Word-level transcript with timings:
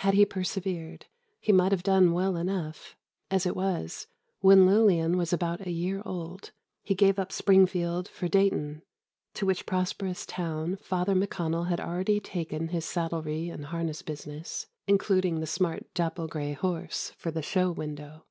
Had 0.00 0.12
he 0.12 0.26
persevered, 0.26 1.06
he 1.40 1.50
might 1.50 1.72
have 1.72 1.82
done 1.82 2.12
well 2.12 2.36
enough. 2.36 2.94
As 3.30 3.46
it 3.46 3.56
was, 3.56 4.06
when 4.40 4.66
Lillian 4.66 5.16
was 5.16 5.32
about 5.32 5.66
a 5.66 5.70
year 5.70 6.02
old, 6.04 6.50
he 6.82 6.94
gave 6.94 7.18
up 7.18 7.32
Springfield 7.32 8.06
for 8.06 8.28
Dayton, 8.28 8.82
to 9.32 9.46
which 9.46 9.64
prosperous 9.64 10.26
town 10.26 10.76
Father 10.76 11.14
McConnell 11.14 11.68
had 11.68 11.80
already 11.80 12.20
taken 12.20 12.68
his 12.68 12.84
saddlery 12.84 13.48
and 13.48 13.64
harness 13.64 14.02
business, 14.02 14.66
including 14.86 15.40
the 15.40 15.46
smart 15.46 15.86
dapple 15.94 16.28
grey 16.28 16.52
horse 16.52 17.08
for 17.16 17.30
the 17.30 17.40
show 17.40 17.70
window. 17.70 18.26